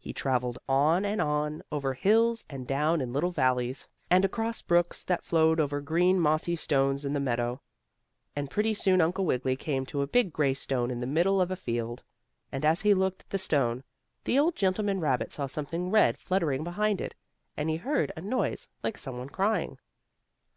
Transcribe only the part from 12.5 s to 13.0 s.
And, as he